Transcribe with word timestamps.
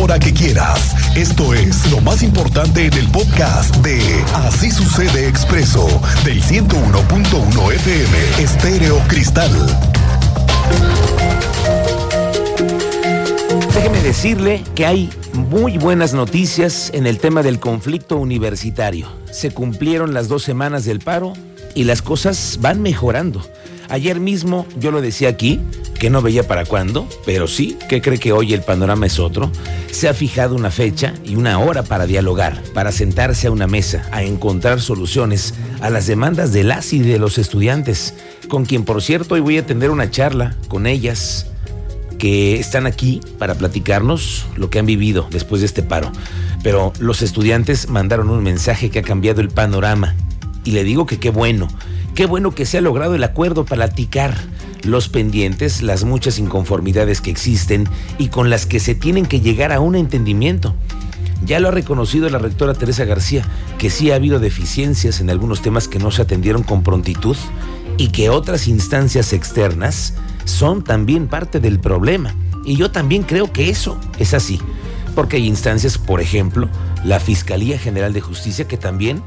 hora 0.00 0.18
que 0.18 0.32
quieras. 0.32 0.94
Esto 1.14 1.52
es 1.52 1.90
lo 1.90 2.00
más 2.00 2.22
importante 2.22 2.86
en 2.86 2.94
el 2.94 3.06
podcast 3.08 3.76
de 3.76 4.00
Así 4.34 4.70
sucede 4.70 5.28
expreso 5.28 5.86
del 6.24 6.42
101.1 6.42 7.72
FM 7.74 8.42
Estéreo 8.42 8.98
Cristal. 9.08 9.50
Déjeme 13.74 14.00
decirle 14.00 14.64
que 14.74 14.86
hay 14.86 15.10
muy 15.34 15.76
buenas 15.76 16.14
noticias 16.14 16.90
en 16.94 17.06
el 17.06 17.18
tema 17.18 17.42
del 17.42 17.60
conflicto 17.60 18.16
universitario. 18.16 19.06
Se 19.30 19.50
cumplieron 19.50 20.14
las 20.14 20.28
dos 20.28 20.42
semanas 20.42 20.86
del 20.86 21.00
paro 21.00 21.34
y 21.74 21.84
las 21.84 22.00
cosas 22.00 22.58
van 22.62 22.80
mejorando. 22.80 23.42
Ayer 23.90 24.18
mismo 24.18 24.66
yo 24.78 24.92
lo 24.92 25.02
decía 25.02 25.28
aquí, 25.28 25.60
que 26.00 26.10
no 26.10 26.22
veía 26.22 26.48
para 26.48 26.64
cuándo, 26.64 27.06
pero 27.26 27.46
sí 27.46 27.76
que 27.88 28.00
cree 28.00 28.18
que 28.18 28.32
hoy 28.32 28.54
el 28.54 28.62
panorama 28.62 29.04
es 29.04 29.18
otro. 29.18 29.52
Se 29.92 30.08
ha 30.08 30.14
fijado 30.14 30.56
una 30.56 30.70
fecha 30.70 31.12
y 31.26 31.36
una 31.36 31.58
hora 31.58 31.82
para 31.82 32.06
dialogar, 32.06 32.62
para 32.72 32.90
sentarse 32.90 33.46
a 33.46 33.50
una 33.50 33.66
mesa, 33.66 34.08
a 34.10 34.22
encontrar 34.22 34.80
soluciones 34.80 35.54
a 35.82 35.90
las 35.90 36.06
demandas 36.06 36.54
de 36.54 36.64
las 36.64 36.94
y 36.94 37.00
de 37.00 37.18
los 37.18 37.36
estudiantes, 37.36 38.14
con 38.48 38.64
quien 38.64 38.84
por 38.84 39.02
cierto 39.02 39.34
hoy 39.34 39.40
voy 39.40 39.58
a 39.58 39.66
tener 39.66 39.90
una 39.90 40.10
charla 40.10 40.56
con 40.68 40.86
ellas 40.86 41.46
que 42.16 42.58
están 42.58 42.86
aquí 42.86 43.20
para 43.38 43.54
platicarnos 43.54 44.46
lo 44.56 44.70
que 44.70 44.78
han 44.78 44.86
vivido 44.86 45.28
después 45.30 45.60
de 45.60 45.66
este 45.66 45.82
paro. 45.82 46.10
Pero 46.62 46.94
los 46.98 47.20
estudiantes 47.20 47.90
mandaron 47.90 48.30
un 48.30 48.42
mensaje 48.42 48.88
que 48.88 49.00
ha 49.00 49.02
cambiado 49.02 49.42
el 49.42 49.50
panorama. 49.50 50.14
Y 50.64 50.72
le 50.72 50.84
digo 50.84 51.04
que 51.04 51.18
qué 51.18 51.30
bueno, 51.30 51.68
Qué 52.14 52.26
bueno 52.26 52.54
que 52.54 52.66
se 52.66 52.78
ha 52.78 52.80
logrado 52.80 53.14
el 53.14 53.24
acuerdo 53.24 53.64
para 53.64 53.86
platicar 53.86 54.34
los 54.82 55.08
pendientes, 55.08 55.82
las 55.82 56.04
muchas 56.04 56.38
inconformidades 56.38 57.20
que 57.20 57.30
existen 57.30 57.88
y 58.18 58.28
con 58.28 58.50
las 58.50 58.66
que 58.66 58.80
se 58.80 58.94
tienen 58.94 59.26
que 59.26 59.40
llegar 59.40 59.72
a 59.72 59.80
un 59.80 59.94
entendimiento. 59.94 60.74
Ya 61.44 61.60
lo 61.60 61.68
ha 61.68 61.72
reconocido 61.72 62.28
la 62.28 62.38
rectora 62.38 62.74
Teresa 62.74 63.04
García, 63.04 63.46
que 63.78 63.90
sí 63.90 64.10
ha 64.10 64.16
habido 64.16 64.40
deficiencias 64.40 65.20
en 65.20 65.30
algunos 65.30 65.62
temas 65.62 65.88
que 65.88 65.98
no 65.98 66.10
se 66.10 66.22
atendieron 66.22 66.62
con 66.62 66.82
prontitud 66.82 67.36
y 67.96 68.08
que 68.08 68.28
otras 68.28 68.68
instancias 68.68 69.32
externas 69.32 70.14
son 70.44 70.84
también 70.84 71.28
parte 71.28 71.60
del 71.60 71.80
problema. 71.80 72.34
Y 72.64 72.76
yo 72.76 72.90
también 72.90 73.22
creo 73.22 73.52
que 73.52 73.70
eso 73.70 73.98
es 74.18 74.34
así, 74.34 74.60
porque 75.14 75.36
hay 75.36 75.46
instancias, 75.46 75.96
por 75.96 76.20
ejemplo, 76.20 76.68
la 77.04 77.20
Fiscalía 77.20 77.78
General 77.78 78.12
de 78.12 78.20
Justicia, 78.20 78.68
que 78.68 78.76
también 78.76 79.22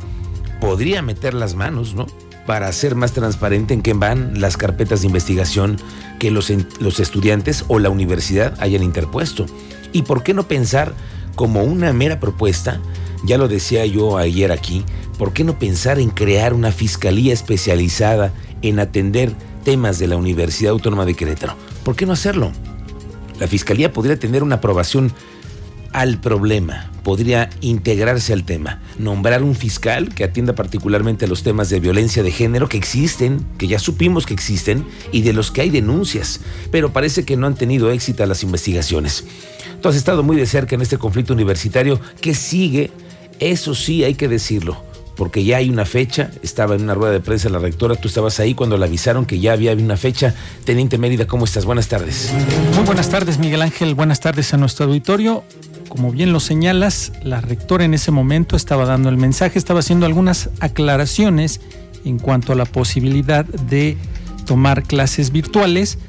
podría 0.61 1.02
meter 1.02 1.33
las 1.33 1.55
manos, 1.55 1.95
¿no? 1.95 2.05
Para 2.45 2.67
hacer 2.67 2.95
más 2.95 3.13
transparente 3.13 3.73
en 3.73 3.81
qué 3.81 3.94
van 3.94 4.39
las 4.41 4.58
carpetas 4.58 5.02
de 5.02 5.08
investigación 5.08 5.77
que 6.19 6.31
los, 6.31 6.52
los 6.80 7.00
estudiantes 7.00 7.66
o 7.67 7.80
la 7.80 7.89
universidad 7.89 8.55
hayan 8.59 8.83
interpuesto. 8.83 9.45
¿Y 9.91 10.03
por 10.03 10.23
qué 10.23 10.33
no 10.33 10.47
pensar 10.47 10.94
como 11.35 11.63
una 11.63 11.94
mera 11.94 12.19
propuesta? 12.19 12.80
Ya 13.25 13.38
lo 13.38 13.47
decía 13.47 13.85
yo 13.85 14.17
ayer 14.17 14.52
aquí, 14.52 14.83
¿por 15.17 15.33
qué 15.33 15.44
no 15.44 15.58
pensar 15.58 16.00
en 16.00 16.09
crear 16.09 16.53
una 16.53 16.72
fiscalía 16.72 17.33
especializada 17.33 18.33
en 18.61 18.80
atender 18.80 19.33
temas 19.63 20.00
de 20.00 20.07
la 20.07 20.17
Universidad 20.17 20.72
Autónoma 20.72 21.05
de 21.05 21.13
Querétaro? 21.13 21.55
¿Por 21.83 21.95
qué 21.95 22.05
no 22.05 22.13
hacerlo? 22.13 22.52
La 23.39 23.47
fiscalía 23.47 23.91
podría 23.94 24.19
tener 24.19 24.44
una 24.44 24.55
aprobación 24.55 25.13
al 25.91 26.19
problema, 26.19 26.89
podría 27.03 27.49
integrarse 27.61 28.33
al 28.33 28.43
tema, 28.43 28.81
nombrar 28.97 29.43
un 29.43 29.55
fiscal 29.55 30.09
que 30.13 30.23
atienda 30.23 30.53
particularmente 30.55 31.25
a 31.25 31.27
los 31.27 31.43
temas 31.43 31.69
de 31.69 31.79
violencia 31.79 32.23
de 32.23 32.31
género 32.31 32.69
que 32.69 32.77
existen, 32.77 33.45
que 33.57 33.67
ya 33.67 33.79
supimos 33.79 34.25
que 34.25 34.33
existen 34.33 34.85
y 35.11 35.21
de 35.21 35.33
los 35.33 35.51
que 35.51 35.61
hay 35.61 35.69
denuncias, 35.69 36.39
pero 36.71 36.93
parece 36.93 37.25
que 37.25 37.37
no 37.37 37.47
han 37.47 37.55
tenido 37.55 37.91
éxito 37.91 38.23
las 38.25 38.43
investigaciones. 38.43 39.25
Tú 39.81 39.89
has 39.89 39.95
estado 39.95 40.23
muy 40.23 40.37
de 40.37 40.45
cerca 40.45 40.75
en 40.75 40.81
este 40.81 40.97
conflicto 40.97 41.33
universitario 41.33 41.99
que 42.21 42.33
sigue, 42.33 42.91
eso 43.39 43.75
sí 43.75 44.03
hay 44.03 44.15
que 44.15 44.27
decirlo 44.27 44.81
porque 45.15 45.43
ya 45.43 45.57
hay 45.57 45.69
una 45.69 45.85
fecha, 45.85 46.31
estaba 46.41 46.75
en 46.75 46.81
una 46.83 46.95
rueda 46.95 47.13
de 47.13 47.19
prensa 47.19 47.49
la 47.49 47.59
rectora, 47.59 47.95
tú 47.95 48.07
estabas 48.07 48.39
ahí 48.39 48.55
cuando 48.55 48.78
le 48.78 48.85
avisaron 48.85 49.25
que 49.25 49.39
ya 49.39 49.53
había 49.53 49.73
una 49.73 49.97
fecha. 49.97 50.33
Teniente 50.66 50.97
Mérida, 50.97 51.28
¿cómo 51.28 51.45
estás? 51.45 51.66
Buenas 51.66 51.88
tardes. 51.88 52.31
Muy 52.75 52.83
buenas 52.83 53.09
tardes, 53.09 53.38
Miguel 53.38 53.61
Ángel, 53.61 53.94
buenas 53.95 54.19
tardes 54.19 54.53
a 54.53 54.57
nuestro 54.57 54.88
auditorio. 54.88 55.44
Como 55.93 56.11
bien 56.11 56.33
lo 56.33 56.39
señalas, 56.39 57.11
la 57.21 57.39
rectora 57.39 57.85
en 57.85 57.93
ese 57.93 58.09
momento 58.09 58.55
estaba 58.55 58.83
dando 58.85 59.09
el 59.09 59.17
mensaje, 59.17 59.59
estaba 59.59 59.81
haciendo 59.81 60.07
algunas 60.07 60.49
aclaraciones 60.59 61.61
en 62.03 62.17
cuanto 62.17 62.51
a 62.51 62.55
la 62.55 62.65
posibilidad 62.65 63.45
de 63.45 63.95
tomar 64.47 64.81
clases 64.81 65.31
virtuales 65.31 65.99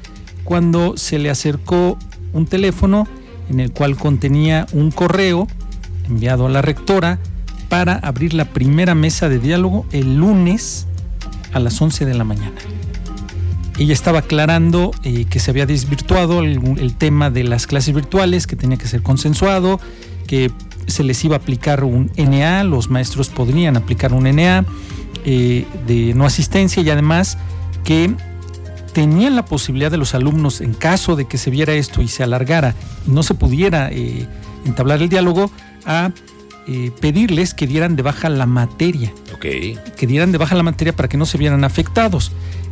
cuando 0.43 0.97
se 0.97 1.19
le 1.19 1.29
acercó 1.29 1.99
un 2.33 2.47
teléfono 2.47 3.07
en 3.47 3.59
el 3.59 3.71
cual 3.73 3.95
contenía 3.95 4.65
un 4.71 4.89
correo 4.89 5.47
enviado 6.09 6.47
a 6.47 6.49
la 6.49 6.63
rectora 6.63 7.19
para 7.69 7.93
abrir 7.93 8.33
la 8.33 8.45
primera 8.45 8.95
mesa 8.95 9.29
de 9.29 9.37
diálogo 9.37 9.85
el 9.91 10.15
lunes 10.15 10.87
a 11.53 11.59
las 11.59 11.79
11 11.79 12.07
de 12.07 12.13
la 12.15 12.23
mañana. 12.23 12.55
Ella 13.77 13.93
estaba 13.93 14.19
aclarando 14.19 14.91
eh, 15.03 15.25
que 15.25 15.39
se 15.39 15.51
había 15.51 15.65
desvirtuado 15.65 16.41
el, 16.41 16.95
tema 16.95 17.29
de 17.29 17.43
las 17.43 17.67
clases 17.67 17.93
virtuales, 17.93 18.47
que 18.47 18.55
tenía 18.55 18.77
que 18.77 18.87
ser 18.87 19.01
consensuado, 19.01 19.79
que 20.27 20.51
se 20.87 21.03
les 21.03 21.23
iba 21.25 21.35
a 21.35 21.39
aplicar 21.39 21.83
un 21.83 22.11
NA, 22.15 22.63
los 22.63 22.89
maestros 22.89 23.29
podrían 23.29 23.75
aplicar 23.75 24.13
un 24.13 24.23
NA 24.23 24.65
eh, 25.25 25.65
de 25.87 26.13
no 26.13 26.25
asistencia 26.25 26.81
y 26.81 26.89
además 26.89 27.37
que 27.83 28.13
tenían 28.93 29.35
la 29.35 29.43
posibilidad 29.43 29.91
de 29.91 29.97
los 29.97 30.15
alumnos, 30.15 30.61
en 30.61 30.73
caso 30.73 31.17
de 31.17 31.25
que 31.25 31.37
se 31.37 31.49
viera 31.49 31.73
esto 31.73 32.01
y 32.01 32.07
se 32.07 32.23
alargara 32.23 32.75
y 33.05 33.11
no 33.11 33.23
se 33.23 33.33
pudiera 33.33 33.89
eh, 33.91 34.25
entablar 34.65 35.01
el 35.01 35.09
diálogo, 35.09 35.51
a 35.85 36.11
pedirles 36.99 37.53
que 37.53 37.67
dieran 37.67 37.95
de 37.95 38.03
baja 38.03 38.29
la 38.29 38.45
materia. 38.45 39.13
Que 39.39 40.07
dieran 40.07 40.31
de 40.31 40.37
baja 40.37 40.55
la 40.55 40.63
materia 40.63 40.95
para 40.95 41.07
que 41.07 41.17
no 41.17 41.25
se 41.25 41.37
vieran 41.37 41.63
afectados. 41.63 42.31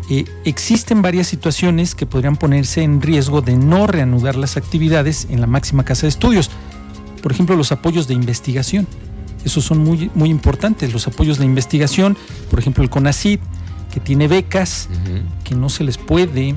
Eh, 0.10 0.26
existen 0.44 1.02
varias 1.02 1.28
situaciones 1.28 1.96
que 1.96 2.06
podrían 2.06 2.36
ponerse 2.36 2.84
en 2.84 3.02
riesgo 3.02 3.42
de 3.42 3.56
no 3.56 3.88
reanudar 3.88 4.36
las 4.36 4.58
actividades 4.58 5.28
en 5.30 5.40
la 5.40 5.48
máxima 5.48 5.86
casa 5.86 6.04
de 6.04 6.10
estudios. 6.10 6.52
Por 7.22 7.32
ejemplo, 7.32 7.56
los 7.56 7.72
apoyos 7.72 8.08
de 8.08 8.14
investigación. 8.14 8.86
Esos 9.46 9.64
son 9.64 9.80
muy, 9.80 10.12
muy 10.14 10.30
importantes, 10.30 10.92
los 10.92 11.08
apoyos 11.08 11.38
de 11.38 11.46
investigación. 11.46 12.18
Por 12.50 12.60
ejemplo, 12.60 12.84
el 12.84 12.90
CONACID, 12.90 13.40
que 13.94 14.00
tiene 14.00 14.28
becas, 14.28 14.90
que 15.44 15.56
no 15.56 15.70
se 15.70 15.84
les 15.84 15.98
puede 15.98 16.56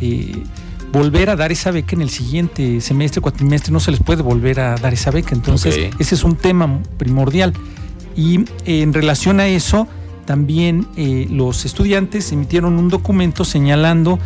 eh, 0.00 0.44
volver 0.94 1.28
a 1.28 1.34
dar 1.34 1.50
esa 1.50 1.72
beca 1.72 1.96
en 1.96 2.02
el 2.02 2.08
siguiente 2.08 2.80
semestre, 2.80 3.20
cuatrimestre, 3.20 3.72
no 3.72 3.80
se 3.80 3.90
les 3.90 4.00
puede 4.00 4.22
volver 4.22 4.60
a 4.60 4.76
dar 4.76 4.94
esa 4.94 5.10
beca. 5.10 5.34
Entonces, 5.34 5.90
ese 5.98 6.14
es 6.14 6.22
un 6.22 6.36
tema 6.36 6.80
primordial. 6.96 7.52
Y 8.16 8.42
eh, 8.64 8.82
en 8.82 8.94
relación 8.94 9.40
a 9.40 9.48
eso, 9.48 9.88
también 10.24 10.86
eh, 10.96 11.26
los 11.28 11.64
estudiantes 11.64 12.30
emitieron 12.30 12.78
un 12.78 12.88
documento 12.88 13.44
señalando 13.44 14.20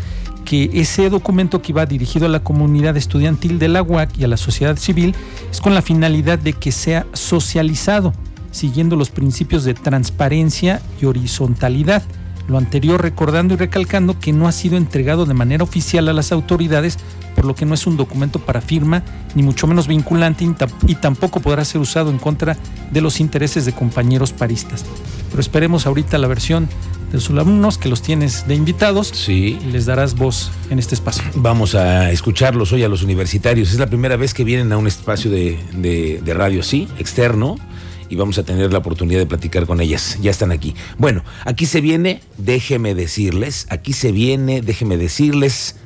que 0.45 0.71
ese 0.75 1.09
documento 1.09 1.63
que 1.63 1.73
iba 1.73 1.87
dirigido 1.87 2.27
a 2.27 2.29
la 2.29 2.41
comunidad 2.41 2.99
estudiantil 2.99 3.59
de 3.59 3.69
la 3.69 3.83
UAC 3.83 4.19
y 4.19 4.25
a 4.25 4.29
la 4.29 4.37
sociedad 4.37 4.77
civil 4.77 5.15
es 5.51 5.63
con 5.63 5.75
la 5.75 5.81
finalidad 5.81 6.39
de 6.39 6.53
que 6.53 6.71
sea 6.71 7.07
socializado, 7.15 8.13
siguiendo 8.51 8.95
los 8.95 9.09
principios 9.09 9.65
de 9.65 9.73
transparencia 9.73 10.83
y 11.01 11.07
horizontalidad. 11.07 12.03
Lo 12.49 12.57
anterior 12.57 13.01
recordando 13.01 13.55
y 13.55 13.57
recalcando 13.59 14.19
que 14.19 14.33
no 14.33 14.49
ha 14.49 14.53
sido 14.53 14.79
entregado 14.79 15.27
de 15.27 15.35
manera 15.35 15.63
oficial 15.63 16.09
a 16.09 16.15
las 16.15 16.33
autoridades, 16.33 16.99
por 17.37 17.45
lo 17.45 17.55
que 17.55 17.67
no 17.67 17.75
es 17.75 17.87
un 17.87 17.99
documento 17.99 18.39
para 18.39 18.63
firma, 18.63 19.03
ni 19.35 19.43
mucho 19.43 19.67
menos 19.67 19.87
vinculante 19.87 20.49
y 20.87 20.95
tampoco 20.95 21.41
podrá 21.41 21.65
ser 21.67 21.81
usado 21.81 22.11
en 22.11 22.19
contra 22.19 22.57
de 22.91 23.01
los 23.03 23.21
intereses 23.21 23.67
de 23.67 23.73
compañeros 23.73 24.33
paristas. 24.33 24.87
Pero 25.29 25.41
esperemos 25.41 25.87
ahorita 25.87 26.17
la 26.17 26.27
versión 26.27 26.69
de 27.13 27.21
sus 27.21 27.39
alumnos 27.39 27.77
que 27.77 27.91
los 27.91 28.01
tienes 28.01 28.47
de 28.49 28.55
invitados 28.55 29.09
sí. 29.09 29.59
y 29.63 29.71
les 29.71 29.85
darás 29.85 30.15
voz 30.15 30.51
en 30.71 30.79
este 30.79 30.95
espacio. 30.95 31.25
Vamos 31.35 31.75
a 31.75 32.11
escucharlos 32.11 32.73
hoy 32.73 32.83
a 32.83 32.89
los 32.89 33.03
universitarios. 33.03 33.73
Es 33.73 33.79
la 33.79 33.87
primera 33.87 34.17
vez 34.17 34.33
que 34.33 34.45
vienen 34.45 34.73
a 34.73 34.79
un 34.79 34.87
espacio 34.87 35.31
de, 35.31 36.21
de 36.23 36.35
radio, 36.35 36.63
sí, 36.63 36.89
externo 36.99 37.57
y 38.09 38.17
vamos 38.17 38.39
a 38.39 38.43
tener 38.43 38.73
la 38.73 38.79
oportunidad 38.79 39.21
de 39.21 39.27
platicar 39.27 39.67
con 39.67 39.81
ellas. 39.81 40.19
Ya 40.21 40.31
están 40.31 40.53
aquí. 40.53 40.75
Bueno, 40.99 41.25
aquí 41.45 41.67
se 41.67 41.81
viene, 41.81 42.21
déjeme 42.37 42.95
decirles, 42.95 43.67
aquí 43.71 43.93
se 43.93 44.13
viene, 44.13 44.61
déjeme 44.63 44.97
decirles 44.97 45.77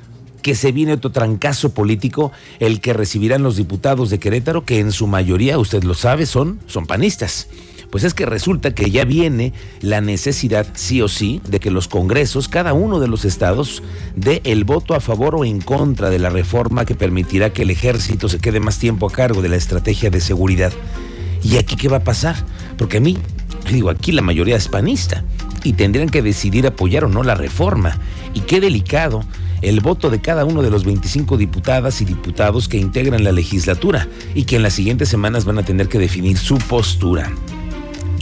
que 0.42 0.54
se 0.54 0.72
viene 0.72 0.94
otro 0.94 1.10
trancazo 1.10 1.72
político, 1.72 2.32
el 2.58 2.80
que 2.80 2.92
recibirán 2.92 3.42
los 3.42 3.56
diputados 3.56 4.10
de 4.10 4.18
Querétaro, 4.18 4.64
que 4.64 4.80
en 4.80 4.92
su 4.92 5.06
mayoría, 5.06 5.58
usted 5.58 5.84
lo 5.84 5.94
sabe, 5.94 6.26
son, 6.26 6.60
son 6.66 6.86
panistas. 6.86 7.48
Pues 7.90 8.04
es 8.04 8.14
que 8.14 8.24
resulta 8.24 8.74
que 8.74 8.90
ya 8.90 9.04
viene 9.04 9.52
la 9.82 10.00
necesidad, 10.00 10.66
sí 10.74 11.02
o 11.02 11.08
sí, 11.08 11.42
de 11.46 11.60
que 11.60 11.70
los 11.70 11.88
congresos, 11.88 12.48
cada 12.48 12.72
uno 12.72 13.00
de 13.00 13.06
los 13.06 13.26
estados, 13.26 13.82
dé 14.16 14.40
el 14.44 14.64
voto 14.64 14.94
a 14.94 15.00
favor 15.00 15.36
o 15.36 15.44
en 15.44 15.60
contra 15.60 16.08
de 16.08 16.18
la 16.18 16.30
reforma 16.30 16.86
que 16.86 16.94
permitirá 16.94 17.52
que 17.52 17.62
el 17.62 17.70
ejército 17.70 18.30
se 18.30 18.38
quede 18.38 18.60
más 18.60 18.78
tiempo 18.78 19.06
a 19.06 19.12
cargo 19.12 19.42
de 19.42 19.50
la 19.50 19.56
estrategia 19.56 20.08
de 20.08 20.22
seguridad. 20.22 20.72
¿Y 21.42 21.56
aquí 21.56 21.76
qué 21.76 21.88
va 21.88 21.98
a 21.98 22.04
pasar? 22.04 22.36
Porque 22.78 22.98
a 22.98 23.00
mí, 23.00 23.18
digo, 23.70 23.90
aquí 23.90 24.12
la 24.12 24.22
mayoría 24.22 24.56
es 24.56 24.68
panista 24.68 25.24
y 25.64 25.74
tendrían 25.74 26.08
que 26.08 26.22
decidir 26.22 26.66
apoyar 26.66 27.04
o 27.04 27.08
no 27.08 27.22
la 27.22 27.34
reforma. 27.34 27.98
Y 28.34 28.40
qué 28.40 28.60
delicado 28.60 29.24
el 29.60 29.80
voto 29.80 30.10
de 30.10 30.20
cada 30.20 30.44
uno 30.44 30.62
de 30.62 30.70
los 30.70 30.84
25 30.84 31.36
diputadas 31.36 32.00
y 32.00 32.04
diputados 32.04 32.68
que 32.68 32.78
integran 32.78 33.24
la 33.24 33.32
legislatura 33.32 34.08
y 34.34 34.44
que 34.44 34.56
en 34.56 34.62
las 34.62 34.74
siguientes 34.74 35.08
semanas 35.08 35.44
van 35.44 35.58
a 35.58 35.64
tener 35.64 35.88
que 35.88 35.98
definir 35.98 36.36
su 36.36 36.58
postura 36.58 37.32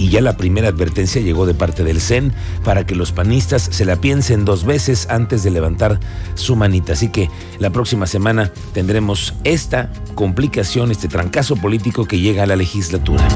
y 0.01 0.09
ya 0.09 0.23
la 0.23 0.39
primera 0.39 0.69
advertencia 0.69 1.21
llegó 1.21 1.45
de 1.45 1.53
parte 1.53 1.85
del 1.85 2.01
CEN 2.01 2.33
para 2.65 2.87
que 2.87 2.95
los 2.95 3.13
panistas 3.13 3.69
se 3.71 3.85
la 3.85 3.97
piensen 3.97 4.47
dos 4.47 4.65
veces 4.65 5.07
antes 5.11 5.43
de 5.43 5.51
levantar 5.51 6.01
su 6.37 6.57
manita. 6.57 6.95
Así 6.95 7.11
que 7.11 7.29
la 7.59 7.69
próxima 7.69 8.07
semana 8.07 8.51
tendremos 8.73 9.35
esta 9.45 9.93
complicación, 10.15 10.91
este 10.91 11.07
trancazo 11.07 11.55
político 11.55 12.07
que 12.07 12.19
llega 12.19 12.45
a 12.45 12.47
la 12.47 12.57
legislatura. 12.57 13.29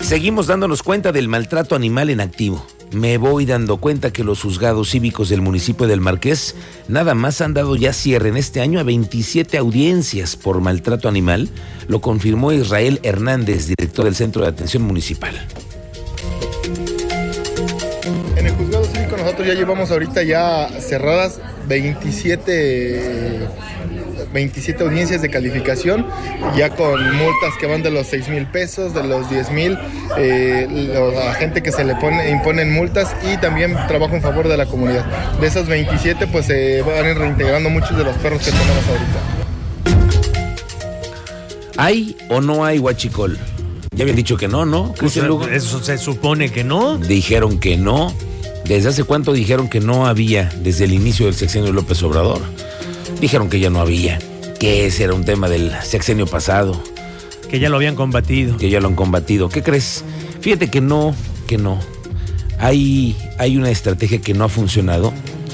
Seguimos 0.00 0.46
dándonos 0.46 0.82
cuenta 0.82 1.12
del 1.12 1.28
maltrato 1.28 1.76
animal 1.76 2.08
en 2.08 2.22
activo 2.22 2.64
me 2.92 3.18
voy 3.18 3.46
dando 3.46 3.76
cuenta 3.76 4.12
que 4.12 4.24
los 4.24 4.42
juzgados 4.42 4.90
cívicos 4.90 5.28
del 5.28 5.42
municipio 5.42 5.86
del 5.86 6.00
Marqués 6.00 6.56
nada 6.88 7.14
más 7.14 7.40
han 7.40 7.54
dado 7.54 7.76
ya 7.76 7.92
cierre 7.92 8.28
en 8.28 8.36
este 8.36 8.60
año 8.60 8.80
a 8.80 8.82
27 8.82 9.58
audiencias 9.58 10.36
por 10.36 10.60
maltrato 10.60 11.08
animal, 11.08 11.48
lo 11.88 12.00
confirmó 12.00 12.52
Israel 12.52 13.00
Hernández, 13.02 13.66
director 13.66 14.04
del 14.04 14.16
Centro 14.16 14.42
de 14.42 14.48
Atención 14.48 14.82
Municipal. 14.82 15.34
En 18.36 18.46
el 18.46 18.52
juzgado 18.52 18.84
cívico 18.84 19.16
nosotros 19.16 19.46
ya 19.46 19.54
llevamos 19.54 19.90
ahorita 19.90 20.22
ya 20.22 20.68
cerradas 20.80 21.40
27 21.70 23.48
27 24.32 24.84
audiencias 24.84 25.22
de 25.22 25.30
calificación, 25.30 26.06
ya 26.56 26.70
con 26.70 27.00
multas 27.16 27.54
que 27.58 27.66
van 27.66 27.82
de 27.82 27.90
los 27.90 28.06
6 28.08 28.28
mil 28.28 28.46
pesos, 28.46 28.94
de 28.94 29.02
los 29.02 29.28
10 29.28 29.50
mil, 29.50 29.78
eh, 30.18 30.68
la 31.14 31.34
gente 31.34 31.62
que 31.62 31.72
se 31.72 31.84
le 31.84 31.96
pone, 31.96 32.30
imponen 32.30 32.72
multas 32.72 33.14
y 33.32 33.36
también 33.38 33.74
trabajo 33.88 34.14
en 34.14 34.22
favor 34.22 34.46
de 34.46 34.56
la 34.56 34.66
comunidad. 34.66 35.04
De 35.40 35.46
esos 35.46 35.66
27 35.66 36.26
pues 36.28 36.46
se 36.46 36.82
van 36.82 37.16
reintegrando 37.16 37.70
muchos 37.70 37.96
de 37.96 38.04
los 38.04 38.16
perros 38.18 38.40
que 38.42 38.50
tenemos 38.50 38.84
ahorita. 38.88 39.20
¿Hay 41.76 42.16
o 42.28 42.40
no 42.40 42.64
hay 42.64 42.78
huachicol? 42.78 43.38
Ya 43.92 44.04
habían 44.04 44.16
dicho 44.16 44.36
que 44.36 44.46
no, 44.46 44.66
¿no? 44.66 44.94
Pues, 44.98 45.16
eso 45.16 45.82
se 45.82 45.98
supone 45.98 46.50
que 46.52 46.62
no. 46.62 46.98
Dijeron 46.98 47.58
que 47.58 47.76
no. 47.76 48.14
¿Desde 48.70 48.90
hace 48.90 49.02
cuánto 49.02 49.32
dijeron 49.32 49.68
que 49.68 49.80
no 49.80 50.06
había 50.06 50.48
desde 50.62 50.84
el 50.84 50.92
inicio 50.92 51.26
del 51.26 51.34
sexenio 51.34 51.72
López 51.72 52.00
Obrador? 52.04 52.40
Dijeron 53.20 53.50
que 53.50 53.58
ya 53.58 53.68
no 53.68 53.80
había, 53.80 54.20
que 54.60 54.86
ese 54.86 55.02
era 55.02 55.12
un 55.12 55.24
tema 55.24 55.48
del 55.48 55.72
sexenio 55.82 56.28
pasado. 56.28 56.80
Que 57.50 57.58
ya 57.58 57.68
lo 57.68 57.74
habían 57.74 57.96
combatido. 57.96 58.56
Que 58.58 58.70
ya 58.70 58.78
lo 58.78 58.86
han 58.86 58.94
combatido. 58.94 59.48
¿Qué 59.48 59.64
crees? 59.64 60.04
Fíjate 60.40 60.68
que 60.68 60.80
no, 60.80 61.16
que 61.48 61.58
no. 61.58 61.80
Hay, 62.60 63.16
hay 63.38 63.56
una 63.56 63.72
estrategia 63.72 64.20
que 64.20 64.34
no 64.34 64.44
ha 64.44 64.48
funcionado 64.48 65.12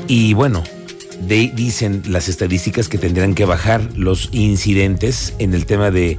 y 0.08 0.34
bueno, 0.34 0.62
dicen 1.26 2.02
las 2.08 2.28
estadísticas 2.28 2.90
que 2.90 2.98
tendrán 2.98 3.34
que 3.34 3.46
bajar 3.46 3.96
los 3.96 4.28
incidentes 4.32 5.32
en 5.38 5.54
el 5.54 5.64
tema 5.64 5.90
de 5.90 6.18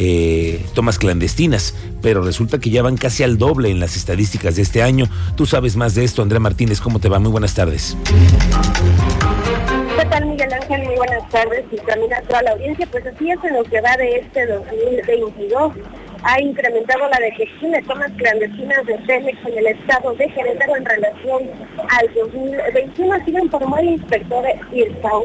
eh, 0.00 0.64
tomas 0.74 0.96
clandestinas, 0.96 1.74
pero 2.00 2.22
resulta 2.22 2.60
que 2.60 2.70
ya 2.70 2.82
van 2.82 2.96
casi 2.96 3.24
al 3.24 3.36
doble 3.36 3.68
en 3.68 3.80
las 3.80 3.96
estadísticas 3.96 4.54
de 4.54 4.62
este 4.62 4.80
año. 4.80 5.06
Tú 5.34 5.44
sabes 5.44 5.74
más 5.74 5.96
de 5.96 6.04
esto, 6.04 6.22
Andrea 6.22 6.38
Martínez, 6.38 6.80
¿cómo 6.80 7.00
te 7.00 7.08
va? 7.08 7.18
Muy 7.18 7.32
buenas 7.32 7.54
tardes. 7.54 7.96
¿Qué 9.98 10.04
tal, 10.04 10.26
Miguel 10.26 10.52
Ángel? 10.52 10.84
Muy 10.84 10.94
buenas 10.94 11.28
tardes 11.30 11.64
y 11.72 11.76
también 11.78 12.14
a 12.14 12.22
toda 12.22 12.42
la 12.42 12.52
audiencia. 12.52 12.86
Pues 12.92 13.04
así 13.06 13.28
es 13.28 13.38
en 13.42 13.54
lo 13.54 13.64
que 13.64 13.80
va 13.80 13.96
de 13.96 14.20
este 14.20 14.46
2022. 14.46 15.72
Ha 16.22 16.40
incrementado 16.40 17.08
la 17.08 17.18
detección 17.18 17.72
de 17.72 17.82
tomas 17.82 18.12
clandestinas 18.12 18.86
de 18.86 18.94
Pemex 18.98 19.36
en 19.46 19.58
el 19.58 19.66
estado 19.66 20.14
de 20.14 20.28
Querétaro 20.28 20.76
en 20.76 20.84
relación 20.84 21.42
al 21.88 22.14
2021. 22.14 23.14
Así 23.14 23.32
lo 23.32 23.44
informó 23.44 23.78
el 23.78 23.88
inspector 23.88 24.44
IRSAU 24.72 25.24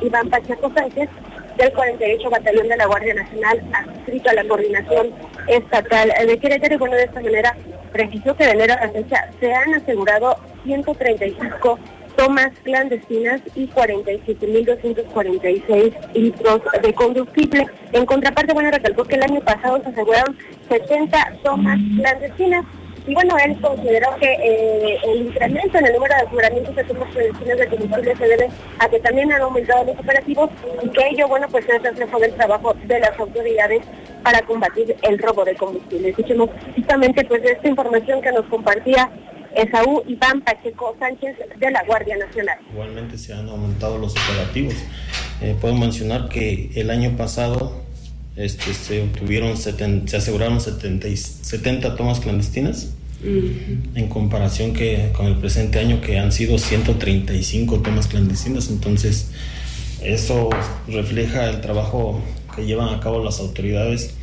Iván 0.00 0.30
Pacheco 0.30 0.72
Sánchez 0.74 1.10
del 1.56 1.72
48 1.72 2.30
Batallón 2.30 2.68
de 2.68 2.76
la 2.76 2.86
Guardia 2.86 3.14
Nacional 3.14 3.62
adscrito 3.72 4.30
a 4.30 4.34
la 4.34 4.44
coordinación 4.44 5.12
estatal 5.48 6.12
de 6.26 6.38
Querétaro 6.38 6.74
y 6.74 6.78
bueno, 6.78 6.96
de 6.96 7.04
esta 7.04 7.20
manera 7.20 7.56
precisó 7.92 8.36
que 8.36 8.44
de 8.44 8.50
enero 8.52 8.74
a 8.74 8.86
la 8.86 8.92
fecha 8.92 9.30
se 9.40 9.52
han 9.52 9.74
asegurado 9.74 10.36
135 10.64 11.78
tomas 12.16 12.50
clandestinas 12.62 13.42
y 13.54 13.68
47.246 13.68 16.12
litros 16.14 16.62
de 16.82 16.94
combustible. 16.94 17.66
En 17.92 18.06
contraparte, 18.06 18.54
bueno, 18.54 18.70
recalcó 18.70 19.04
que 19.04 19.16
el 19.16 19.24
año 19.24 19.40
pasado 19.40 19.82
se 19.82 19.88
aseguraron 19.88 20.38
70 20.68 21.32
tomas 21.42 21.80
clandestinas. 21.96 22.64
Y 23.06 23.12
bueno, 23.12 23.36
él 23.44 23.60
consideró 23.60 24.16
que 24.16 24.32
eh, 24.32 24.98
el 25.04 25.26
incremento 25.26 25.78
en 25.78 25.86
el 25.86 25.92
número 25.92 26.14
de 26.14 26.22
aseguramientos 26.22 26.74
de 26.74 26.84
tomas 26.84 27.12
clandestinas 27.12 27.58
de 27.58 27.66
combustible 27.68 28.16
se 28.16 28.28
debe 28.28 28.48
a 28.78 28.88
que 28.88 29.00
también 29.00 29.32
han 29.32 29.42
aumentado 29.42 29.84
los 29.84 29.98
operativos 29.98 30.50
y 30.82 30.88
que 30.88 31.08
ello, 31.10 31.28
bueno, 31.28 31.46
pues 31.50 31.68
es 31.68 31.82
reflejo 31.82 32.18
del 32.18 32.32
trabajo 32.34 32.74
de 32.84 33.00
las 33.00 33.18
autoridades 33.18 33.82
para 34.22 34.40
combatir 34.42 34.96
el 35.02 35.18
robo 35.18 35.44
de 35.44 35.54
combustible. 35.54 36.08
Escuchemos 36.08 36.48
justamente 36.74 37.24
pues 37.26 37.44
esta 37.44 37.68
información 37.68 38.22
que 38.22 38.32
nos 38.32 38.46
compartía 38.46 39.10
Esaú 39.54 40.02
Iván 40.06 40.40
Pacheco 40.40 40.96
Sánchez 40.98 41.36
de 41.58 41.70
la 41.70 41.84
Guardia 41.84 42.16
Nacional. 42.16 42.58
Igualmente 42.72 43.18
se 43.18 43.34
han 43.34 43.48
aumentado 43.48 43.98
los 43.98 44.12
operativos. 44.12 44.74
Eh, 45.42 45.54
puedo 45.60 45.74
mencionar 45.74 46.28
que 46.28 46.70
el 46.74 46.90
año 46.90 47.16
pasado 47.18 47.84
este, 48.36 48.74
se 48.74 49.02
obtuvieron, 49.02 49.56
se 49.56 50.16
aseguraron 50.16 50.60
70, 50.60 51.08
70 51.16 51.96
tomas 51.96 52.20
clandestinas. 52.20 52.90
En 53.24 54.08
comparación 54.10 54.74
que 54.74 55.10
con 55.16 55.24
el 55.24 55.36
presente 55.36 55.78
año 55.78 56.02
que 56.02 56.18
han 56.18 56.30
sido 56.30 56.58
135 56.58 57.80
tomas 57.80 58.06
clandestinas, 58.06 58.68
entonces 58.68 59.30
eso 60.02 60.50
refleja 60.86 61.48
el 61.48 61.62
trabajo 61.62 62.20
que 62.54 62.66
llevan 62.66 62.90
a 62.94 63.00
cabo 63.00 63.24
las 63.24 63.40
autoridades 63.40 64.14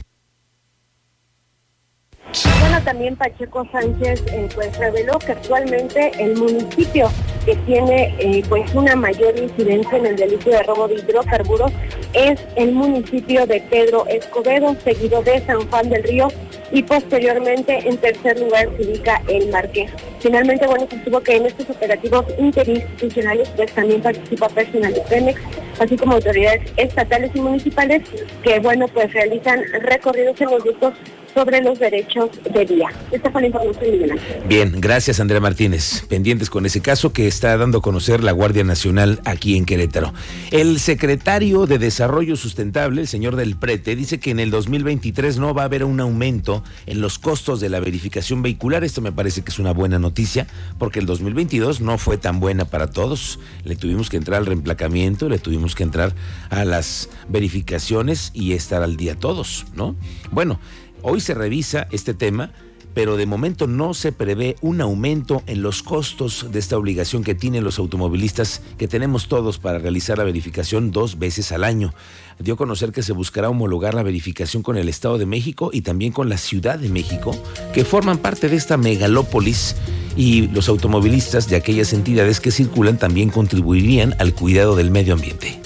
bueno, 2.62 2.82
también 2.84 3.16
Pacheco 3.18 3.68
Sánchez 3.72 4.24
eh, 4.28 4.48
pues 4.56 4.78
reveló 4.78 5.20
que 5.20 5.34
actualmente 5.34 6.12
el 6.18 6.38
municipio 6.38 7.10
que 7.46 7.56
tiene 7.58 8.16
eh, 8.20 8.44
pues 8.48 8.74
una 8.74 8.96
mayor 8.96 9.38
incidencia 9.38 9.98
en 9.98 10.06
el 10.06 10.16
delito 10.16 10.50
de 10.50 10.64
robo 10.64 10.88
de 10.88 10.96
hidrocarburos 10.96 11.72
es 12.14 12.40
el 12.56 12.72
municipio 12.72 13.46
de 13.46 13.62
Pedro 13.62 14.06
Escobedo, 14.08 14.76
seguido 14.84 15.22
de 15.24 15.42
San 15.46 15.70
Juan 15.70 15.90
del 15.90 16.04
Río 16.04 16.28
y 16.72 16.84
posteriormente 16.84 17.88
en 17.88 17.98
tercer 17.98 18.40
lugar 18.40 18.70
se 18.78 18.88
ubica 18.88 19.22
el 19.28 19.50
Marqués. 19.50 19.92
Finalmente, 20.20 20.66
bueno, 20.68 20.88
se 20.90 20.96
estuvo 20.96 21.20
que 21.22 21.36
en 21.36 21.46
estos 21.46 21.70
operativos 21.70 22.26
interinstitucionales 22.38 23.50
pues 23.56 23.72
también 23.74 24.02
participa 24.02 24.48
personal 24.50 24.94
de 24.94 25.02
Pemex, 25.02 25.42
así 25.82 25.98
como 25.98 26.14
autoridades 26.14 26.72
estatales 26.78 27.32
y 27.34 27.42
municipales 27.42 28.04
que, 28.44 28.60
bueno, 28.60 28.88
pues 28.88 29.12
realizan 29.14 29.62
recorridos 29.82 30.40
en 30.40 30.52
los 30.52 30.64
grupos 30.64 30.94
sobre 31.34 31.62
los 31.62 31.80
derechos 31.80 32.30
de 32.54 32.66
vía. 32.66 32.90
Esta 33.12 33.32
fue 33.32 33.42
la 33.42 33.48
información, 33.48 34.20
Bien, 34.48 34.74
gracias 34.78 35.20
Andrea 35.20 35.40
Martínez. 35.40 36.06
Pendientes 36.08 36.50
con 36.50 36.66
ese 36.66 36.82
caso 36.82 37.14
que 37.14 37.28
está 37.28 37.56
dando 37.58 37.80
a 37.80 37.82
conocer 37.82 38.24
la 38.24 38.32
Guardia 38.32 38.64
Nacional 38.64 39.22
aquí 39.26 39.56
en 39.56 39.66
Querétaro. 39.66 40.14
El 40.52 40.80
secretario 40.80 41.66
de 41.68 41.78
Desarrollo 41.78 42.36
Sustentable, 42.36 43.02
el 43.02 43.08
señor 43.08 43.36
Del 43.36 43.56
Prete, 43.56 43.96
dice 43.96 44.20
que 44.20 44.32
en 44.32 44.40
el 44.40 44.52
2023 44.52 45.38
no 45.38 45.54
va 45.54 45.64
a 45.64 45.66
haber 45.66 45.84
un 45.84 46.00
aumento 46.00 46.64
en 46.86 47.02
los 47.02 47.20
costos 47.20 47.60
de 47.60 47.70
la 47.70 47.80
verificación 47.80 48.42
vehicular. 48.42 48.84
Esto 48.84 49.02
me 49.02 49.12
parece 49.12 49.42
que 49.42 49.52
es 49.52 49.60
una 49.60 49.72
buena 49.72 50.00
noticia 50.00 50.48
porque 50.78 51.00
el 51.00 51.06
2022 51.06 51.82
no 51.82 51.98
fue 51.98 52.18
tan 52.18 52.40
buena 52.40 52.66
para 52.66 52.88
todos. 52.88 53.40
Le 53.64 53.76
tuvimos 53.76 54.10
que 54.10 54.18
entrar 54.18 54.40
al 54.40 54.46
reemplacamiento, 54.46 55.30
le 55.30 55.40
tuvimos 55.40 55.71
que 55.76 55.84
entrar 55.84 56.16
a 56.50 56.66
las 56.66 57.10
verificaciones 57.30 58.32
y 58.34 58.54
estar 58.54 58.84
al 58.84 58.98
día 58.98 59.16
todos, 59.16 59.66
¿no? 59.76 59.96
Bueno, 60.32 60.60
Hoy 61.04 61.20
se 61.20 61.34
revisa 61.34 61.88
este 61.90 62.14
tema, 62.14 62.52
pero 62.94 63.18
de 63.18 63.26
momento 63.26 63.66
no 63.66 63.96
se 63.96 64.12
prevé 64.12 64.56
un 64.62 64.82
aumento 64.82 65.42
en 65.48 65.64
los 65.64 65.82
costos 65.82 66.48
de 66.52 66.60
esta 66.60 66.78
obligación 66.78 67.24
que 67.24 67.34
tienen 67.34 67.64
los 67.64 67.80
automovilistas 67.80 68.62
que 68.78 68.88
tenemos 68.88 69.28
todos 69.28 69.58
para 69.58 69.80
realizar 69.80 70.20
la 70.20 70.26
verificación 70.26 70.92
dos 70.92 71.18
veces 71.18 71.52
al 71.52 71.64
año. 71.64 71.92
Dio 72.38 72.54
a 72.54 72.58
conocer 72.58 72.92
que 72.92 73.02
se 73.02 73.14
buscará 73.14 73.50
homologar 73.50 73.96
la 73.96 74.04
verificación 74.04 74.62
con 74.62 74.78
el 74.78 74.90
Estado 74.90 75.18
de 75.18 75.26
México 75.26 75.72
y 75.74 75.82
también 75.82 76.12
con 76.12 76.30
la 76.30 76.38
Ciudad 76.38 76.78
de 76.78 76.90
México, 76.90 77.36
que 77.74 77.84
forman 77.84 78.20
parte 78.20 78.48
de 78.48 78.58
esta 78.58 78.78
megalópolis 78.78 79.76
y 80.16 80.50
los 80.50 80.70
automovilistas 80.70 81.50
de 81.50 81.56
aquellas 81.56 81.94
entidades 81.94 82.40
que 82.40 82.52
circulan 82.52 83.00
también 83.00 83.30
contribuirían 83.30 84.14
al 84.20 84.36
cuidado 84.36 84.76
del 84.76 84.92
medio 84.92 85.16
ambiente. 85.16 85.61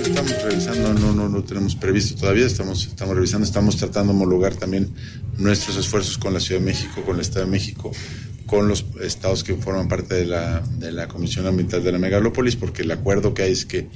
Estamos 0.00 0.42
revisando, 0.42 0.94
no, 0.94 1.12
no, 1.12 1.28
no 1.28 1.44
tenemos 1.44 1.76
previsto 1.76 2.18
todavía, 2.18 2.46
estamos, 2.46 2.86
estamos 2.86 3.14
revisando, 3.14 3.46
estamos 3.46 3.76
tratando 3.76 4.12
de 4.12 4.18
homologar 4.18 4.56
también 4.56 4.90
nuestros 5.38 5.76
esfuerzos 5.76 6.18
con 6.18 6.32
la 6.32 6.40
Ciudad 6.40 6.60
de 6.60 6.66
México, 6.66 7.02
con 7.04 7.16
el 7.16 7.20
Estado 7.20 7.44
de 7.44 7.50
México, 7.50 7.92
con 8.46 8.68
los 8.68 8.86
estados 9.02 9.44
que 9.44 9.54
forman 9.54 9.88
parte 9.88 10.14
de 10.14 10.26
la, 10.26 10.60
de 10.60 10.92
la 10.92 11.08
Comisión 11.08 11.46
Ambiental 11.46 11.84
de 11.84 11.92
la 11.92 11.98
Megalópolis, 11.98 12.56
porque 12.56 12.82
el 12.82 12.90
acuerdo 12.90 13.34
que 13.34 13.42
hay 13.42 13.52
es 13.52 13.66
que 13.66 13.88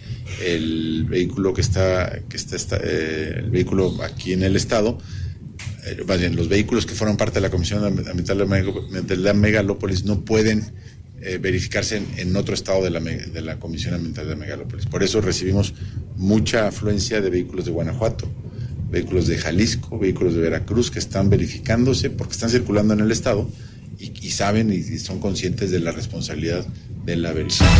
el 0.44 1.06
vehículo 1.08 1.54
que 1.54 1.62
está, 1.62 2.20
que 2.28 2.36
está, 2.36 2.76
eh, 2.82 3.36
el 3.38 3.50
vehículo 3.50 4.02
aquí 4.02 4.32
en 4.32 4.42
el 4.42 4.54
estado, 4.54 4.98
eh, 5.86 6.04
más 6.06 6.18
bien, 6.18 6.36
los 6.36 6.48
vehículos 6.48 6.84
que 6.84 6.94
forman 6.94 7.16
parte 7.16 7.34
de 7.34 7.40
la 7.40 7.50
Comisión 7.50 7.84
Ambiental 7.84 8.38
de 9.06 9.16
la 9.16 9.32
Megalópolis 9.32 10.04
no 10.04 10.24
pueden 10.24 10.72
eh, 11.26 11.38
verificarse 11.38 12.00
en, 12.16 12.36
otro 12.36 12.54
estado 12.54 12.84
de 12.84 12.90
la, 12.90 13.00
de 13.00 13.40
la 13.42 13.58
Comisión 13.58 13.94
Ambiental 13.94 14.28
de 14.28 14.36
Megalópolis. 14.36 14.86
Por 14.86 15.02
eso 15.02 15.20
recibimos 15.20 15.74
mucha 16.14 16.68
afluencia 16.68 17.20
de 17.20 17.30
vehículos 17.30 17.64
de 17.64 17.72
Guanajuato, 17.72 18.28
vehículos 18.90 19.26
de 19.26 19.36
Jalisco, 19.36 19.98
vehículos 19.98 20.34
de 20.34 20.40
Veracruz 20.40 20.92
que 20.92 21.00
están 21.00 21.28
verificándose 21.28 22.10
porque 22.10 22.34
están 22.34 22.50
circulando 22.50 22.94
en 22.94 23.00
el 23.00 23.10
estado 23.10 23.50
y, 23.98 24.12
y 24.24 24.30
saben 24.30 24.72
y, 24.72 24.76
y 24.76 24.98
son 25.00 25.18
conscientes 25.18 25.72
de 25.72 25.80
la 25.80 25.90
responsabilidad 25.90 26.64
de 27.04 27.16
la 27.16 27.32
verificación. 27.32 27.74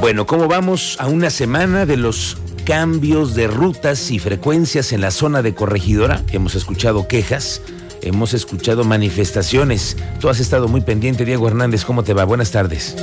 Bueno, 0.00 0.26
¿cómo 0.26 0.46
vamos 0.46 0.96
a 1.00 1.08
una 1.08 1.30
semana 1.30 1.84
de 1.84 1.96
los 1.96 2.38
cambios 2.64 3.34
de 3.34 3.48
rutas 3.48 4.12
y 4.12 4.20
frecuencias 4.20 4.92
en 4.92 5.00
la 5.00 5.10
zona 5.10 5.42
de 5.42 5.52
corregidora? 5.52 6.22
Hemos 6.30 6.54
escuchado 6.54 7.08
quejas, 7.08 7.60
hemos 8.02 8.34
escuchado 8.34 8.84
manifestaciones. 8.84 9.96
Tú 10.20 10.28
has 10.28 10.40
estado 10.40 10.68
muy 10.68 10.80
pendiente, 10.80 11.24
Diego 11.24 11.48
Hernández. 11.48 11.84
¿Cómo 11.84 12.02
te 12.02 12.14
va? 12.14 12.24
Buenas 12.24 12.50
tardes. 12.50 12.96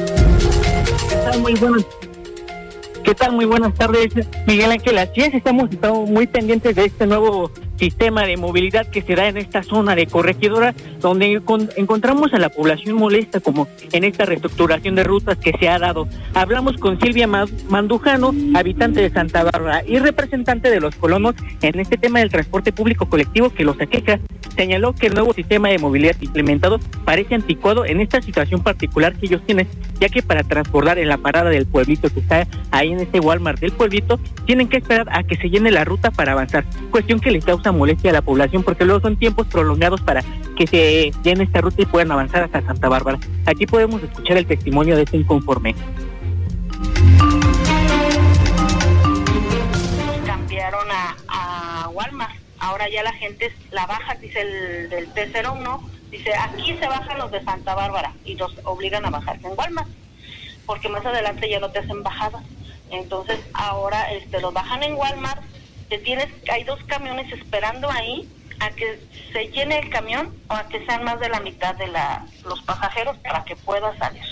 ¿Qué 1.09 1.15
tal? 1.15 1.41
Muy 1.41 1.53
buenas. 1.55 1.85
¿Qué 3.03 3.15
tal? 3.15 3.31
Muy 3.33 3.45
buenas 3.45 3.73
tardes, 3.73 4.09
Miguel 4.45 4.71
Ángel. 4.71 4.97
Así 4.97 5.21
es, 5.21 5.33
estamos, 5.33 5.69
estamos 5.71 6.09
muy 6.09 6.27
pendientes 6.27 6.75
de 6.75 6.85
este 6.85 7.05
nuevo 7.05 7.51
sistema 7.77 8.25
de 8.25 8.37
movilidad 8.37 8.87
que 8.87 9.01
se 9.01 9.15
da 9.15 9.27
en 9.27 9.37
esta 9.37 9.63
zona 9.63 9.95
de 9.95 10.07
corregidora, 10.07 10.73
donde 10.99 11.41
encontramos 11.75 12.33
a 12.33 12.39
la 12.39 12.49
población 12.49 12.95
molesta 12.95 13.39
como 13.39 13.67
en 13.91 14.03
esta 14.03 14.25
reestructuración 14.25 14.95
de 14.95 15.03
rutas 15.03 15.37
que 15.37 15.53
se 15.59 15.69
ha 15.69 15.79
dado. 15.79 16.07
Hablamos 16.33 16.77
con 16.77 16.99
Silvia 16.99 17.27
Mandujano, 17.27 18.33
habitante 18.55 19.01
de 19.01 19.09
Santa 19.09 19.43
Bárbara 19.43 19.83
y 19.85 19.99
representante 19.99 20.69
de 20.69 20.79
los 20.79 20.95
colonos 20.95 21.35
en 21.61 21.79
este 21.79 21.97
tema 21.97 22.19
del 22.19 22.29
transporte 22.29 22.71
público 22.71 23.07
colectivo 23.07 23.49
que 23.49 23.63
los 23.63 23.79
aqueja. 23.79 24.19
Señaló 24.55 24.93
que 24.93 25.07
el 25.07 25.13
nuevo 25.13 25.33
sistema 25.33 25.69
de 25.69 25.77
movilidad 25.77 26.15
implementado 26.19 26.79
parece 27.05 27.35
anticuado 27.35 27.85
en 27.85 28.01
esta 28.01 28.21
situación 28.21 28.61
particular 28.61 29.15
que 29.15 29.27
ellos 29.27 29.41
tienen, 29.45 29.67
ya 29.99 30.09
que 30.09 30.23
para 30.23 30.43
transbordar 30.43 30.97
en 30.97 31.09
la 31.09 31.17
parada 31.17 31.49
del 31.51 31.67
pueblito 31.67 32.09
que 32.09 32.21
está 32.21 32.47
ahí 32.71 32.91
en 32.91 32.99
este 32.99 33.19
Walmart 33.19 33.59
del 33.59 33.71
pueblito, 33.71 34.19
tienen 34.45 34.67
que 34.67 34.77
esperar 34.77 35.07
a 35.11 35.23
que 35.23 35.35
se 35.35 35.49
llene 35.49 35.69
la 35.69 35.83
ruta 35.83 36.09
para 36.09 36.31
avanzar, 36.31 36.65
cuestión 36.89 37.19
que 37.19 37.31
les 37.31 37.45
causa 37.45 37.66
molestia 37.71 38.11
a 38.11 38.13
la 38.13 38.21
población 38.21 38.63
porque 38.63 38.85
luego 38.85 39.01
son 39.01 39.17
tiempos 39.17 39.47
prolongados 39.47 40.01
para 40.01 40.23
que 40.55 40.67
se 40.67 41.11
llene 41.23 41.43
esta 41.43 41.61
ruta 41.61 41.81
y 41.81 41.85
puedan 41.85 42.11
avanzar 42.11 42.43
hasta 42.43 42.61
Santa 42.61 42.89
Bárbara. 42.89 43.19
Aquí 43.45 43.65
podemos 43.65 44.01
escuchar 44.01 44.37
el 44.37 44.45
testimonio 44.45 44.95
de 44.95 45.03
este 45.03 45.17
inconforme. 45.17 45.75
Cambiaron 50.25 50.87
a, 50.91 51.15
a 51.27 51.89
Walmart. 51.89 52.35
Ahora 52.59 52.89
ya 52.89 53.03
la 53.03 53.13
gente 53.13 53.51
la 53.71 53.85
baja, 53.85 54.15
dice 54.15 54.41
el 54.41 54.89
del 54.89 55.13
T01, 55.13 55.79
dice 56.09 56.31
aquí 56.33 56.75
se 56.77 56.87
bajan 56.87 57.19
los 57.19 57.31
de 57.31 57.43
Santa 57.43 57.75
Bárbara 57.75 58.13
y 58.25 58.35
los 58.35 58.53
obligan 58.63 59.05
a 59.05 59.09
bajarse 59.09 59.47
en 59.47 59.53
Walmart, 59.57 59.87
porque 60.65 60.89
más 60.89 61.05
adelante 61.05 61.49
ya 61.49 61.59
no 61.59 61.69
te 61.69 61.79
hacen 61.79 62.03
bajadas. 62.03 62.43
Entonces 62.89 63.39
ahora 63.53 64.11
este 64.13 64.41
los 64.41 64.53
bajan 64.53 64.81
en 64.83 64.95
Walmart 64.95 65.41
te 65.89 65.97
tienes, 65.99 66.27
hay 66.51 66.63
dos 66.63 66.79
camiones 66.85 67.31
esperando 67.31 67.89
ahí 67.89 68.29
a 68.59 68.69
que 68.71 68.99
se 69.31 69.47
llene 69.49 69.79
el 69.79 69.89
camión 69.89 70.33
o 70.49 70.53
a 70.53 70.67
que 70.67 70.83
sean 70.85 71.03
más 71.03 71.19
de 71.19 71.29
la 71.29 71.39
mitad 71.39 71.75
de 71.75 71.87
la, 71.87 72.25
los 72.45 72.61
pasajeros 72.63 73.17
para 73.17 73.43
que 73.45 73.55
pueda 73.55 73.95
salir. 73.97 74.23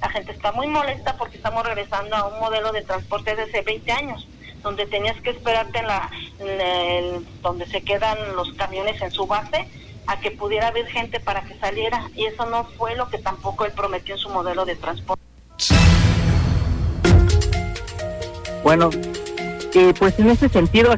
La 0.00 0.08
gente 0.10 0.32
está 0.32 0.52
muy 0.52 0.66
molesta 0.66 1.16
porque 1.16 1.36
estamos 1.36 1.64
regresando 1.64 2.14
a 2.16 2.26
un 2.28 2.38
modelo 2.38 2.72
de 2.72 2.82
transporte 2.82 3.34
de 3.34 3.42
hace 3.42 3.62
20 3.62 3.92
años, 3.92 4.28
donde 4.62 4.86
tenías 4.86 5.20
que 5.22 5.30
esperarte 5.30 5.78
en 5.78 5.86
la, 5.86 6.10
donde 7.42 7.66
se 7.66 7.82
quedan 7.82 8.16
los 8.36 8.52
camiones 8.54 9.00
en 9.02 9.10
su 9.10 9.26
base 9.26 9.66
a 10.06 10.20
que 10.20 10.30
pudiera 10.30 10.68
haber 10.68 10.86
gente 10.86 11.18
para 11.20 11.42
que 11.42 11.58
saliera 11.58 12.10
y 12.14 12.26
eso 12.26 12.46
no 12.46 12.64
fue 12.76 12.94
lo 12.94 13.08
que 13.08 13.18
tampoco 13.18 13.64
él 13.64 13.72
prometió 13.72 14.14
en 14.14 14.20
su 14.20 14.28
modelo 14.28 14.64
de 14.64 14.76
transporte. 14.76 15.22
Bueno, 18.62 18.90
eh, 19.74 19.92
pues 19.98 20.18
en 20.18 20.30
ese 20.30 20.48
sentido, 20.48 20.92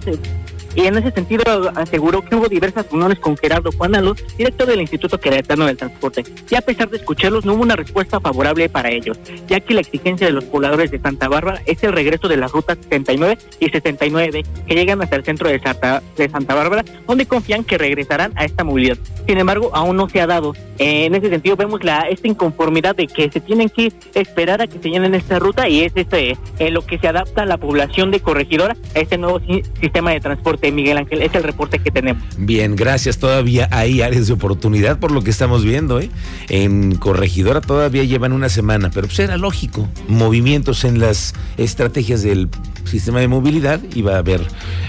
y 0.77 0.87
en 0.87 0.97
ese 0.99 1.11
sentido 1.11 1.43
aseguró 1.75 2.23
que 2.23 2.37
hubo 2.37 2.49
diversas 2.49 2.87
reuniones 2.91 3.19
con 3.19 3.37
Gerardo 3.37 3.73
Juanalo, 3.73 4.15
director 4.37 4.67
del 4.67 4.83
Instituto 4.83 5.19
Queretano 5.19 5.67
del 5.67 5.77
Transporte, 5.77 6.25
y 6.49 6.55
a 6.55 6.61
pesar 6.61 6.91
de 6.91 6.99
escucharlos 6.99 7.45
no 7.45 7.55
hubo 7.55 7.63
una 7.63 7.77
respuesta 7.77 8.21
favorable 8.21 8.69
para 8.69 8.91
ellos, 8.91 9.19
ya 9.49 9.59
que 9.59 9.75
la 9.75 9.81
exigencia 9.81 10.27
de 10.27 10.35
los 10.35 10.45
pobladores 10.45 10.91
de 10.91 11.01
Santa 11.01 11.29
Bárbara 11.29 11.63
es 11.67 11.83
el 11.83 11.93
regreso 11.93 12.29
de 12.29 12.37
las 12.37 12.53
rutas 12.53 12.79
79 12.83 13.39
y 13.59 13.69
79 13.71 14.45
que 14.67 14.75
llegan 14.75 15.01
hasta 15.03 15.17
el 15.17 15.25
centro 15.25 15.49
de 15.49 15.59
Santa, 15.59 16.03
de 16.17 16.29
Santa 16.29 16.55
Bárbara, 16.55 16.85
donde 17.07 17.27
confían 17.27 17.65
que 17.65 17.79
regresarán 17.79 18.33
a 18.37 18.45
esta 18.45 18.63
movilidad. 18.63 18.99
Sin 19.27 19.39
embargo, 19.39 19.71
aún 19.75 19.97
no 19.97 20.09
se 20.09 20.21
ha 20.21 20.27
dado. 20.27 20.55
en 20.79 21.15
ese 21.15 21.31
sentido 21.31 21.57
vemos 21.57 21.83
la 21.83 22.01
esta 22.03 22.29
inconformidad 22.29 22.95
de 22.95 23.07
que 23.07 23.31
se 23.31 23.41
tienen 23.41 23.71
que 23.71 23.93
esperar 24.15 24.61
a 24.61 24.67
que 24.67 24.79
se 24.79 24.91
llenen 24.91 25.15
esta 25.15 25.39
ruta 25.39 25.69
y 25.69 25.81
es 25.81 25.93
este 25.95 26.37
en 26.59 26.75
lo 26.75 26.85
que 26.85 26.99
se 26.99 27.09
adapta 27.09 27.47
la 27.47 27.57
población 27.57 28.11
de 28.11 28.21
corregidora 28.21 28.77
a 28.95 28.99
este 29.01 29.17
nuevo 29.17 29.41
si 29.41 29.63
sistema 29.81 30.11
de 30.11 30.21
transporte. 30.21 30.66
Miguel 30.73 30.99
Ángel, 30.99 31.23
es 31.23 31.35
el 31.35 31.43
reporte 31.43 31.79
que 31.79 31.91
tenemos. 31.91 32.23
Bien, 32.37 32.77
gracias. 32.77 33.19
Todavía 33.19 33.69
hay 33.71 34.03
áreas 34.03 34.27
de 34.27 34.33
oportunidad 34.33 34.99
por 34.99 35.11
lo 35.11 35.23
que 35.23 35.31
estamos 35.31 35.65
viendo. 35.65 36.01
¿eh? 36.01 36.11
En 36.49 36.97
Corregidora 36.97 37.61
todavía 37.61 38.05
llevan 38.05 38.33
una 38.33 38.49
semana, 38.49 38.91
pero 38.93 39.07
pues 39.07 39.19
era 39.19 39.37
lógico. 39.37 39.89
Movimientos 40.09 40.85
en 40.85 40.99
las 40.99 41.35
estrategias 41.57 42.23
del 42.23 42.49
sistema 42.85 43.21
de 43.21 43.29
movilidad 43.29 43.81
y 43.95 44.03
va 44.03 44.15
a 44.15 44.19
haber 44.19 44.41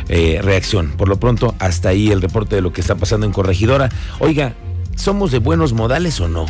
eh, 0.09 0.39
reacción. 0.41 0.93
Por 0.97 1.09
lo 1.09 1.19
pronto, 1.19 1.55
hasta 1.59 1.89
ahí 1.89 2.11
el 2.11 2.21
reporte 2.21 2.55
de 2.55 2.61
lo 2.61 2.73
que 2.73 2.81
está 2.81 2.95
pasando 2.95 3.25
en 3.25 3.33
Corregidora. 3.33 3.89
Oiga, 4.19 4.53
¿somos 4.95 5.31
de 5.31 5.39
buenos 5.39 5.73
modales 5.73 6.19
o 6.19 6.27
no? 6.27 6.45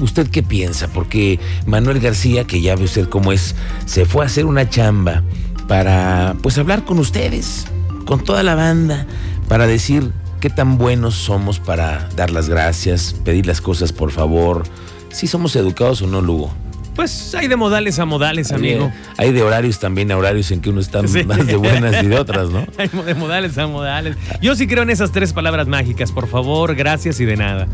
¿Usted 0.00 0.28
qué 0.28 0.42
piensa? 0.42 0.88
Porque 0.88 1.38
Manuel 1.66 2.00
García, 2.00 2.44
que 2.44 2.60
ya 2.60 2.74
ve 2.76 2.84
usted 2.84 3.08
cómo 3.08 3.32
es, 3.32 3.54
se 3.86 4.04
fue 4.04 4.24
a 4.24 4.26
hacer 4.26 4.46
una 4.46 4.68
chamba 4.68 5.22
para 5.68 6.36
pues 6.42 6.58
hablar 6.58 6.84
con 6.84 6.98
ustedes, 6.98 7.66
con 8.04 8.22
toda 8.22 8.42
la 8.42 8.54
banda 8.54 9.06
para 9.48 9.66
decir 9.66 10.10
qué 10.40 10.50
tan 10.50 10.78
buenos 10.78 11.14
somos 11.14 11.60
para 11.60 12.08
dar 12.16 12.30
las 12.30 12.48
gracias, 12.48 13.14
pedir 13.24 13.46
las 13.46 13.60
cosas 13.60 13.92
por 13.92 14.10
favor, 14.10 14.64
si 15.10 15.26
somos 15.26 15.54
educados 15.56 16.02
o 16.02 16.06
no, 16.06 16.20
Lugo. 16.20 16.52
Pues 16.94 17.34
hay 17.34 17.48
de 17.48 17.56
modales 17.56 17.98
a 17.98 18.04
modales, 18.04 18.52
amigo. 18.52 18.92
Hay, 19.16 19.28
hay 19.28 19.32
de 19.32 19.42
horarios 19.42 19.78
también 19.78 20.10
a 20.12 20.16
horarios 20.16 20.50
en 20.50 20.60
que 20.60 20.68
uno 20.68 20.80
está 20.80 21.06
sí. 21.08 21.24
más 21.24 21.46
de 21.46 21.56
buenas 21.56 22.02
y 22.02 22.06
de 22.06 22.18
otras, 22.18 22.50
¿no? 22.50 22.66
Hay 22.76 22.88
de 22.88 23.14
modales 23.14 23.56
a 23.56 23.66
modales. 23.66 24.16
Yo 24.42 24.54
sí 24.54 24.66
creo 24.66 24.82
en 24.82 24.90
esas 24.90 25.10
tres 25.10 25.32
palabras 25.32 25.68
mágicas, 25.68 26.12
por 26.12 26.28
favor, 26.28 26.74
gracias 26.74 27.18
y 27.20 27.24
de 27.24 27.36
nada. 27.36 27.66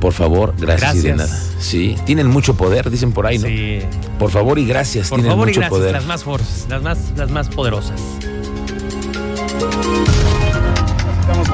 Por 0.00 0.12
favor, 0.12 0.52
gracias, 0.58 0.80
gracias, 0.80 1.04
y 1.04 1.08
de 1.08 1.14
nada. 1.14 1.40
Sí, 1.58 1.96
tienen 2.04 2.26
mucho 2.26 2.54
poder, 2.54 2.90
dicen 2.90 3.12
por 3.12 3.26
ahí, 3.26 3.38
¿no? 3.38 3.46
Sí. 3.46 3.78
Por 4.18 4.30
favor 4.30 4.58
y 4.58 4.66
gracias, 4.66 5.08
por 5.08 5.20
tienen 5.20 5.32
favor 5.32 5.48
mucho 5.48 5.60
y 5.60 5.62
gracias, 5.62 5.78
poder. 5.78 5.92
Las 5.92 6.04
más, 6.04 6.24
fuertes, 6.24 6.66
las 6.68 6.82
más, 6.82 6.98
las 7.16 7.30
más 7.30 7.48
poderosas. 7.48 8.00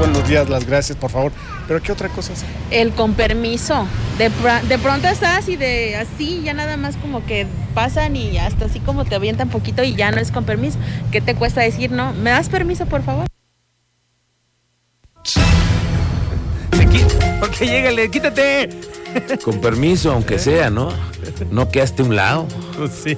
Buenos 0.02 0.28
días, 0.28 0.48
las 0.48 0.66
gracias, 0.66 0.98
por 0.98 1.10
favor. 1.10 1.32
¿Pero 1.68 1.80
qué 1.80 1.92
otra 1.92 2.08
cosa 2.08 2.32
es? 2.32 2.44
El 2.70 2.92
con 2.92 3.14
permiso. 3.14 3.86
De, 4.18 4.30
pr 4.30 4.68
de 4.68 4.78
pronto 4.78 5.08
estás 5.08 5.48
y 5.48 5.56
de 5.56 5.96
así, 5.96 6.42
ya 6.42 6.54
nada 6.54 6.76
más 6.76 6.96
como 6.96 7.24
que 7.24 7.46
pasan 7.72 8.16
y 8.16 8.36
hasta 8.38 8.64
así 8.64 8.80
como 8.80 9.04
te 9.04 9.14
avientan 9.14 9.48
poquito 9.48 9.84
y 9.84 9.94
ya 9.94 10.10
no 10.10 10.18
es 10.18 10.32
con 10.32 10.44
permiso. 10.44 10.78
¿Qué 11.12 11.20
te 11.20 11.36
cuesta 11.36 11.60
decir, 11.60 11.92
no? 11.92 12.12
¿Me 12.14 12.30
das 12.30 12.48
permiso, 12.48 12.86
por 12.86 13.02
favor? 13.02 13.26
Porque 17.40 17.66
llégale, 17.66 18.10
quítate. 18.10 18.70
Con 19.44 19.60
permiso, 19.60 20.10
aunque 20.10 20.38
sea, 20.38 20.70
¿no? 20.70 20.88
No 21.50 21.68
quedaste 21.68 22.02
a 22.02 22.06
un 22.06 22.16
lado. 22.16 22.48
Pues 22.76 22.90
sí. 23.04 23.16